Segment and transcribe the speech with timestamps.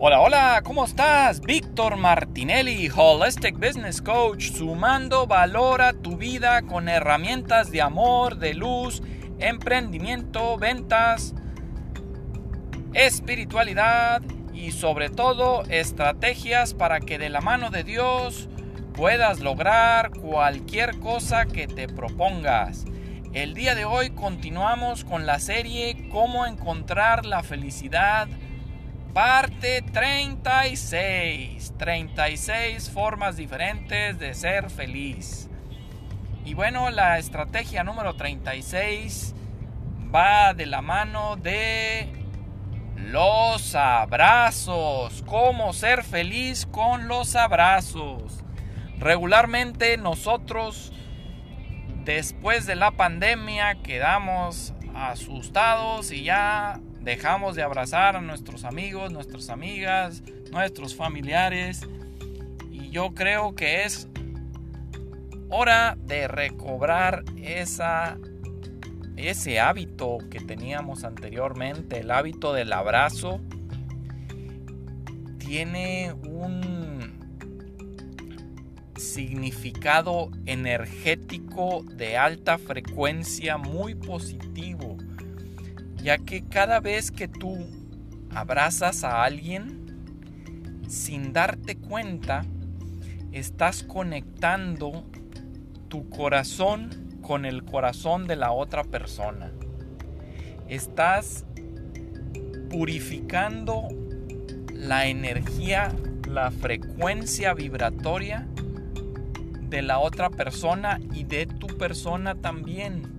[0.00, 1.40] Hola, hola, ¿cómo estás?
[1.40, 8.54] Víctor Martinelli, Holistic Business Coach, sumando valor a tu vida con herramientas de amor, de
[8.54, 9.02] luz,
[9.40, 11.34] emprendimiento, ventas,
[12.94, 14.22] espiritualidad
[14.54, 18.48] y sobre todo estrategias para que de la mano de Dios
[18.94, 22.84] puedas lograr cualquier cosa que te propongas.
[23.32, 28.28] El día de hoy continuamos con la serie Cómo encontrar la felicidad
[29.12, 31.74] Parte 36.
[31.76, 35.48] 36 formas diferentes de ser feliz.
[36.44, 39.34] Y bueno, la estrategia número 36
[40.14, 42.08] va de la mano de
[42.96, 45.22] los abrazos.
[45.26, 48.44] Cómo ser feliz con los abrazos.
[48.98, 50.92] Regularmente nosotros,
[52.04, 59.48] después de la pandemia, quedamos asustados y ya dejamos de abrazar a nuestros amigos, nuestras
[59.48, 61.86] amigas, nuestros familiares.
[62.70, 64.08] Y yo creo que es
[65.48, 68.18] hora de recobrar esa,
[69.16, 73.40] ese hábito que teníamos anteriormente, el hábito del abrazo.
[75.38, 77.18] Tiene un
[78.96, 84.77] significado energético de alta frecuencia muy positivo
[86.02, 87.56] ya que cada vez que tú
[88.34, 89.86] abrazas a alguien,
[90.88, 92.44] sin darte cuenta,
[93.32, 95.04] estás conectando
[95.88, 99.52] tu corazón con el corazón de la otra persona.
[100.68, 101.44] Estás
[102.70, 103.88] purificando
[104.72, 105.92] la energía,
[106.26, 108.46] la frecuencia vibratoria
[109.68, 113.17] de la otra persona y de tu persona también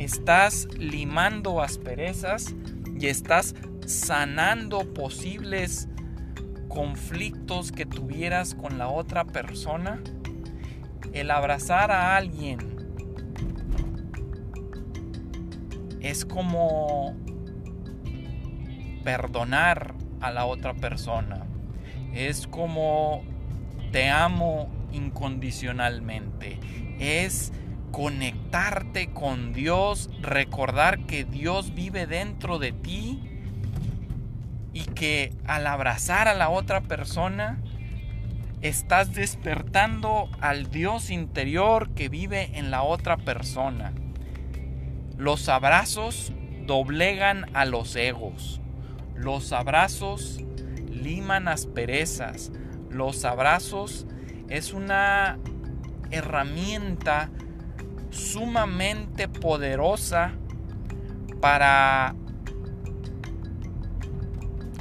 [0.00, 2.54] estás limando asperezas
[2.98, 3.54] y estás
[3.86, 5.88] sanando posibles
[6.68, 10.02] conflictos que tuvieras con la otra persona.
[11.12, 12.58] El abrazar a alguien
[16.00, 17.14] es como
[19.04, 21.44] perdonar a la otra persona.
[22.14, 23.22] Es como
[23.92, 26.58] te amo incondicionalmente.
[26.98, 27.52] Es
[27.90, 33.20] conectarte con Dios, recordar que Dios vive dentro de ti
[34.72, 37.58] y que al abrazar a la otra persona
[38.60, 43.92] estás despertando al Dios interior que vive en la otra persona.
[45.16, 46.32] Los abrazos
[46.66, 48.60] doblegan a los egos.
[49.14, 50.40] Los abrazos
[50.90, 52.52] liman asperezas.
[52.90, 54.06] Los abrazos
[54.48, 55.38] es una
[56.10, 57.30] herramienta
[58.10, 60.32] sumamente poderosa
[61.40, 62.14] para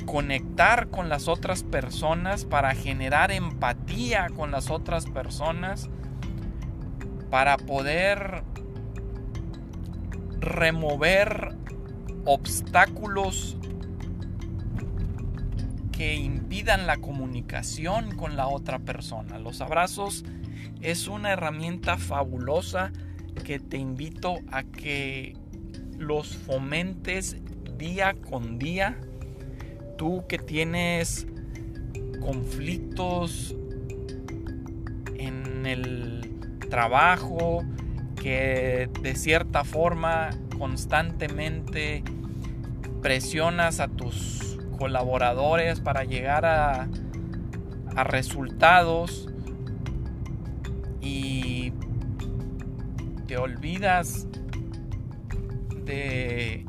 [0.06, 5.90] conectar con las otras personas, para generar empatía con las otras personas,
[7.30, 8.44] para poder
[10.40, 11.56] remover
[12.26, 13.56] obstáculos
[15.92, 19.38] que impidan la comunicación con la otra persona.
[19.38, 20.26] Los abrazos
[20.82, 22.92] es una herramienta fabulosa
[23.44, 25.36] que te invito a que
[25.98, 27.38] los fomentes
[27.78, 28.98] día con día.
[29.98, 31.28] Tú que tienes
[32.22, 33.56] conflictos
[35.16, 36.32] en el
[36.70, 37.64] trabajo,
[38.16, 42.04] que de cierta forma constantemente
[43.02, 46.88] presionas a tus colaboradores para llegar a,
[47.96, 49.28] a resultados
[51.02, 51.39] y
[53.30, 54.26] te olvidas
[55.86, 56.66] de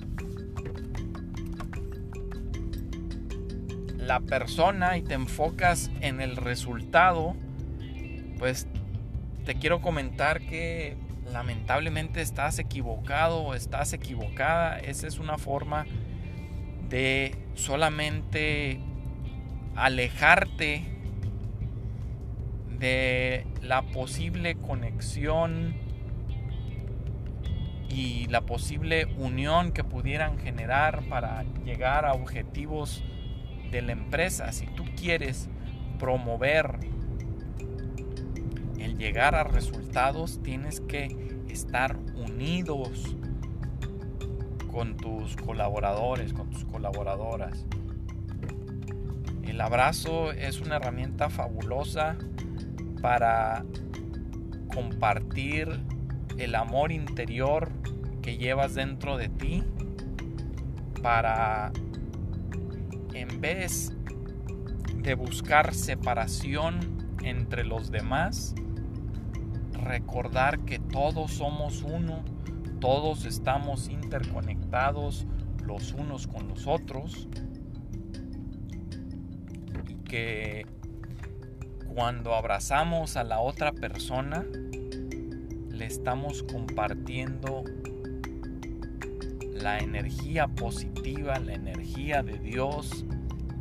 [3.97, 7.35] la persona y te enfocas en el resultado,
[8.39, 8.67] pues
[9.47, 10.99] te quiero comentar que
[11.33, 14.79] lamentablemente estás equivocado o estás equivocada.
[14.81, 15.87] Esa es una forma
[16.91, 18.81] de solamente
[19.77, 20.85] alejarte
[22.79, 25.89] de la posible conexión
[27.91, 33.03] y la posible unión que pudieran generar para llegar a objetivos
[33.71, 34.53] de la empresa.
[34.53, 35.49] Si tú quieres
[35.99, 36.79] promover
[38.79, 43.17] el llegar a resultados, tienes que estar unidos
[44.71, 47.67] con tus colaboradores, con tus colaboradoras.
[49.43, 52.17] El abrazo es una herramienta fabulosa
[53.03, 53.65] para
[54.73, 55.69] compartir
[56.39, 57.71] el amor interior
[58.37, 59.65] llevas dentro de ti
[61.03, 61.73] para
[63.15, 63.93] en vez
[64.97, 68.55] de buscar separación entre los demás,
[69.73, 72.23] recordar que todos somos uno,
[72.81, 75.27] todos estamos interconectados
[75.65, 77.29] los unos con los otros
[79.89, 80.67] y que
[81.95, 84.45] cuando abrazamos a la otra persona
[85.71, 87.65] le estamos compartiendo
[89.63, 93.05] la energía positiva, la energía de Dios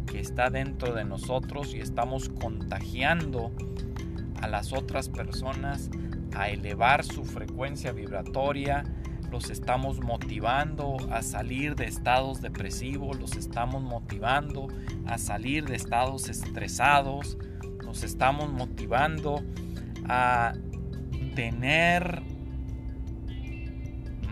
[0.05, 3.51] que está dentro de nosotros y estamos contagiando
[4.41, 5.89] a las otras personas
[6.35, 8.83] a elevar su frecuencia vibratoria,
[9.29, 14.67] los estamos motivando a salir de estados depresivos, los estamos motivando
[15.05, 17.37] a salir de estados estresados,
[17.83, 19.43] los estamos motivando
[20.05, 20.53] a
[21.35, 22.23] tener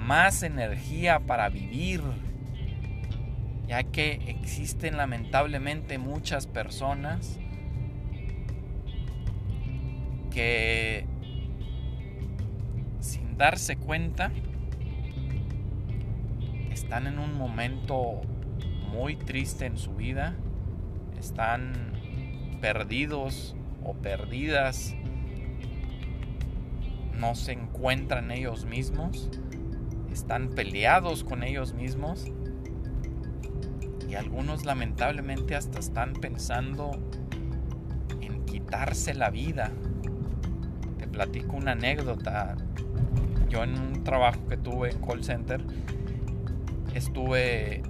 [0.07, 2.01] más energía para vivir,
[3.67, 7.37] ya que existen lamentablemente muchas personas
[10.31, 11.05] que
[13.01, 14.31] sin darse cuenta
[16.71, 18.21] están en un momento
[18.89, 20.35] muy triste en su vida,
[21.19, 21.73] están
[22.61, 24.95] perdidos o perdidas,
[27.13, 29.29] no se encuentran ellos mismos
[30.11, 32.25] están peleados con ellos mismos
[34.09, 36.91] y algunos lamentablemente hasta están pensando
[38.21, 39.71] en quitarse la vida.
[40.97, 42.55] Te platico una anécdota.
[43.49, 45.63] Yo en un trabajo que tuve en call center
[46.93, 47.83] estuve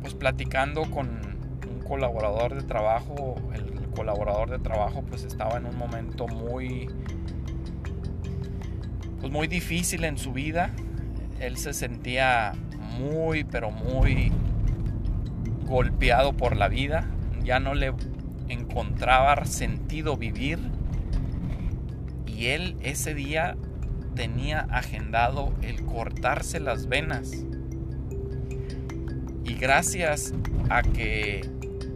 [0.00, 3.36] pues platicando con un colaborador de trabajo.
[3.54, 6.88] El colaborador de trabajo pues estaba en un momento muy
[9.20, 10.74] pues muy difícil en su vida
[11.42, 12.52] él se sentía
[12.98, 14.32] muy, pero muy
[15.64, 17.04] golpeado por la vida,
[17.42, 17.92] ya no le
[18.48, 20.60] encontraba sentido vivir.
[22.26, 23.56] Y él ese día
[24.14, 27.44] tenía agendado el cortarse las venas.
[29.44, 30.32] Y gracias
[30.70, 31.40] a que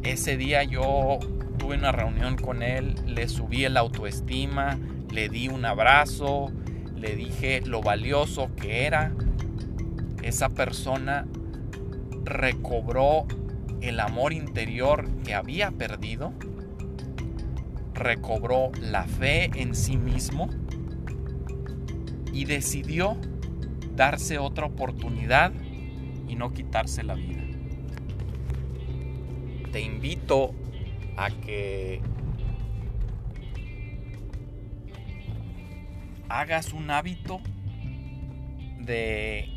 [0.02, 1.20] ese día yo
[1.56, 4.76] tuve una reunión con él, le subí el autoestima,
[5.12, 6.50] le di un abrazo,
[6.96, 9.12] le dije lo valioso que era,
[10.26, 11.25] esa persona
[12.25, 13.26] recobró
[13.81, 16.32] el amor interior que había perdido,
[17.94, 20.50] recobró la fe en sí mismo
[22.32, 23.17] y decidió
[23.94, 25.52] darse otra oportunidad
[26.29, 27.44] y no quitarse la vida.
[29.70, 30.55] Te invito
[31.17, 32.00] a que
[36.29, 37.40] hagas un hábito
[38.81, 39.56] de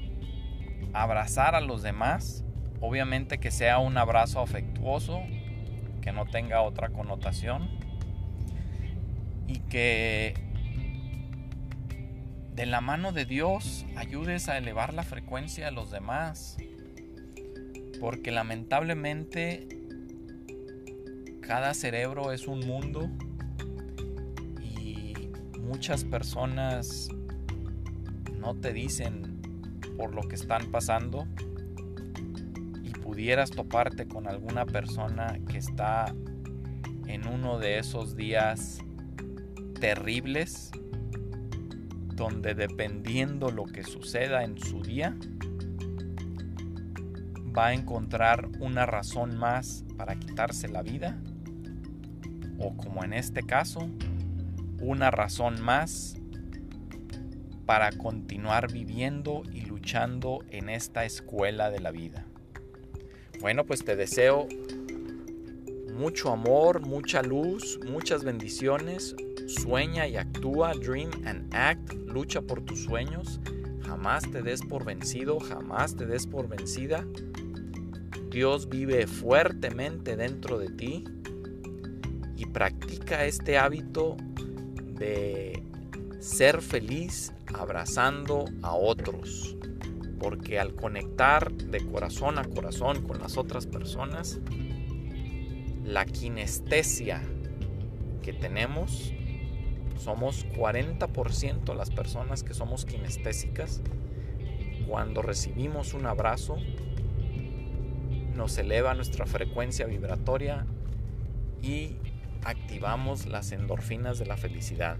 [0.94, 2.44] abrazar a los demás,
[2.82, 5.22] obviamente que sea un abrazo afectuoso,
[6.02, 7.70] que no tenga otra connotación
[9.48, 10.34] y que
[12.56, 16.58] de la mano de Dios ayudes a elevar la frecuencia de los demás,
[18.00, 19.68] porque lamentablemente
[21.42, 23.10] cada cerebro es un mundo
[24.62, 27.10] y muchas personas
[28.38, 29.29] no te dicen
[30.00, 31.28] por lo que están pasando
[32.82, 36.16] y pudieras toparte con alguna persona que está
[37.08, 38.80] en uno de esos días
[39.82, 40.72] terribles
[42.16, 45.18] donde dependiendo lo que suceda en su día
[47.58, 51.20] va a encontrar una razón más para quitarse la vida
[52.58, 53.90] o como en este caso
[54.80, 56.19] una razón más
[57.70, 62.26] para continuar viviendo y luchando en esta escuela de la vida.
[63.42, 64.48] Bueno, pues te deseo
[65.94, 69.16] mucho amor, mucha luz, muchas bendiciones.
[69.46, 73.40] Sueña y actúa, dream and act, lucha por tus sueños.
[73.86, 77.06] Jamás te des por vencido, jamás te des por vencida.
[78.32, 81.04] Dios vive fuertemente dentro de ti
[82.36, 84.18] y practica este hábito
[84.98, 85.62] de
[86.20, 89.56] ser feliz abrazando a otros.
[90.20, 94.40] Porque al conectar de corazón a corazón con las otras personas,
[95.86, 97.22] la kinestesia
[98.22, 99.14] que tenemos,
[99.98, 103.82] somos 40% las personas que somos kinestésicas.
[104.88, 106.58] Cuando recibimos un abrazo,
[108.36, 110.66] nos eleva nuestra frecuencia vibratoria
[111.62, 111.96] y
[112.44, 114.98] activamos las endorfinas de la felicidad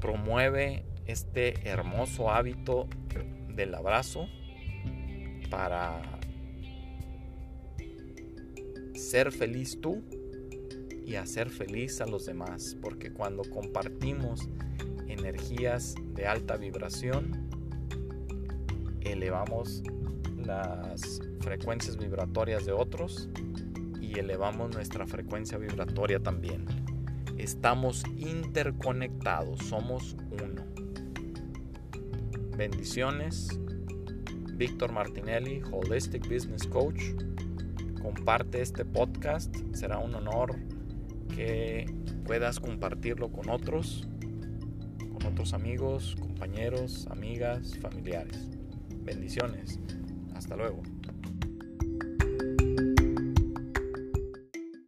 [0.00, 2.88] promueve este hermoso hábito
[3.48, 4.26] del abrazo
[5.50, 6.00] para
[8.94, 10.02] ser feliz tú
[11.04, 14.48] y hacer feliz a los demás, porque cuando compartimos
[15.08, 17.48] energías de alta vibración,
[19.00, 19.82] elevamos
[20.36, 23.28] las frecuencias vibratorias de otros
[24.00, 26.66] y elevamos nuestra frecuencia vibratoria también.
[27.40, 30.62] Estamos interconectados, somos uno.
[32.54, 33.58] Bendiciones.
[34.56, 37.00] Víctor Martinelli, Holistic Business Coach.
[38.02, 40.54] Comparte este podcast, será un honor
[41.34, 41.86] que
[42.26, 44.06] puedas compartirlo con otros,
[45.10, 48.50] con otros amigos, compañeros, amigas, familiares.
[49.02, 49.80] Bendiciones.
[50.34, 50.82] Hasta luego.